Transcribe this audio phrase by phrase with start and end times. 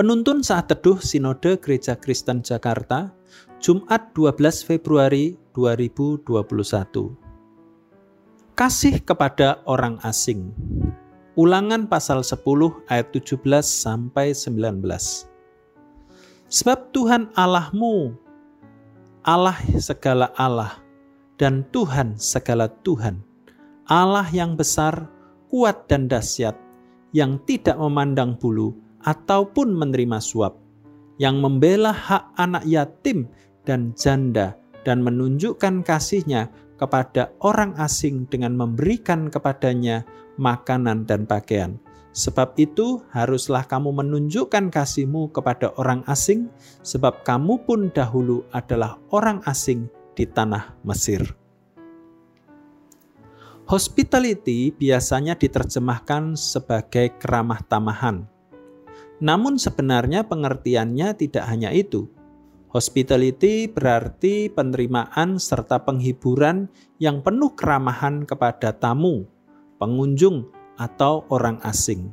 [0.00, 3.12] Penuntun saat teduh Sinode Gereja Kristen Jakarta,
[3.60, 6.24] Jumat 12 Februari 2021.
[8.56, 10.56] Kasih kepada orang asing.
[11.36, 12.40] Ulangan pasal 10
[12.88, 14.88] ayat 17 sampai 19.
[16.48, 18.16] Sebab Tuhan Allahmu
[19.20, 20.80] Allah segala Allah
[21.36, 23.20] dan Tuhan segala Tuhan.
[23.84, 25.12] Allah yang besar,
[25.52, 26.56] kuat dan dahsyat,
[27.12, 30.56] yang tidak memandang bulu ataupun menerima suap,
[31.20, 33.28] yang membela hak anak yatim
[33.68, 36.48] dan janda dan menunjukkan kasihnya
[36.80, 40.08] kepada orang asing dengan memberikan kepadanya
[40.40, 41.76] makanan dan pakaian.
[42.10, 46.50] Sebab itu haruslah kamu menunjukkan kasihmu kepada orang asing,
[46.82, 49.86] sebab kamu pun dahulu adalah orang asing
[50.18, 51.22] di tanah Mesir.
[53.70, 58.26] Hospitality biasanya diterjemahkan sebagai keramah tamahan.
[59.20, 62.08] Namun sebenarnya pengertiannya tidak hanya itu.
[62.72, 69.26] Hospitality berarti penerimaan serta penghiburan yang penuh keramahan kepada tamu,
[69.76, 70.48] pengunjung,
[70.80, 72.08] atau orang asing.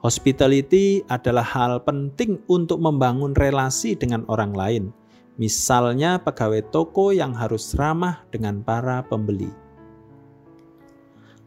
[0.00, 4.84] Hospitality adalah hal penting untuk membangun relasi dengan orang lain,
[5.36, 9.50] misalnya pegawai toko yang harus ramah dengan para pembeli.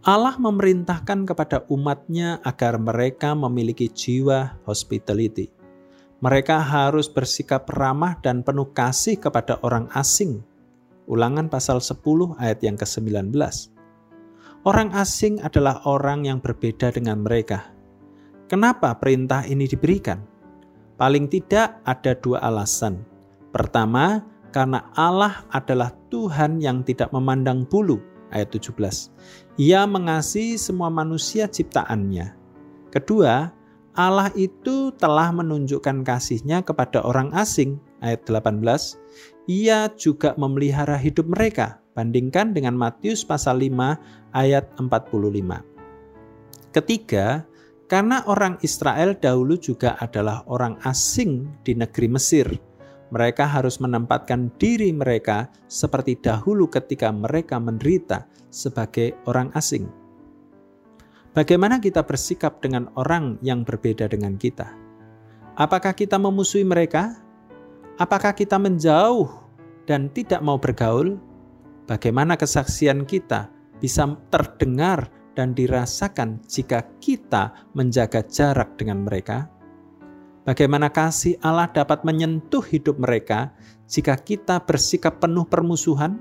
[0.03, 5.47] Allah memerintahkan kepada umatnya agar mereka memiliki jiwa hospitality.
[6.19, 10.43] Mereka harus bersikap ramah dan penuh kasih kepada orang asing.
[11.07, 13.31] Ulangan pasal 10 ayat yang ke-19.
[14.67, 17.71] Orang asing adalah orang yang berbeda dengan mereka.
[18.51, 20.19] Kenapa perintah ini diberikan?
[20.99, 23.07] Paling tidak ada dua alasan.
[23.55, 24.19] Pertama,
[24.51, 29.13] karena Allah adalah Tuhan yang tidak memandang bulu ayat 17.
[29.61, 32.33] Ia mengasihi semua manusia ciptaannya.
[32.89, 33.53] Kedua,
[33.93, 38.97] Allah itu telah menunjukkan kasihnya kepada orang asing ayat 18.
[39.45, 41.77] Ia juga memelihara hidup mereka.
[41.93, 45.61] Bandingkan dengan Matius pasal 5 ayat 45.
[46.73, 47.45] Ketiga,
[47.85, 52.49] karena orang Israel dahulu juga adalah orang asing di negeri Mesir
[53.13, 59.85] mereka harus menempatkan diri mereka seperti dahulu ketika mereka menderita sebagai orang asing.
[61.37, 64.73] Bagaimana kita bersikap dengan orang yang berbeda dengan kita?
[65.53, 67.13] Apakah kita memusuhi mereka?
[68.01, 69.29] Apakah kita menjauh
[69.85, 71.21] dan tidak mau bergaul?
[71.85, 79.52] Bagaimana kesaksian kita bisa terdengar dan dirasakan jika kita menjaga jarak dengan mereka?
[80.43, 83.55] Bagaimana kasih Allah dapat menyentuh hidup mereka
[83.87, 86.19] jika kita bersikap penuh permusuhan?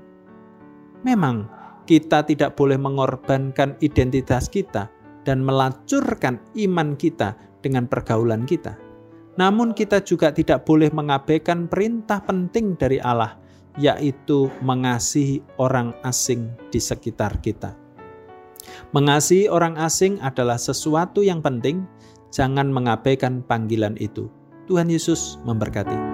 [1.03, 1.51] Memang,
[1.83, 4.87] kita tidak boleh mengorbankan identitas kita
[5.27, 8.79] dan melacurkan iman kita dengan pergaulan kita.
[9.35, 13.35] Namun, kita juga tidak boleh mengabaikan perintah penting dari Allah,
[13.75, 17.75] yaitu mengasihi orang asing di sekitar kita.
[18.95, 21.83] Mengasihi orang asing adalah sesuatu yang penting
[22.33, 24.25] Jangan mengabaikan panggilan itu.
[24.65, 26.12] Tuhan Yesus memberkati.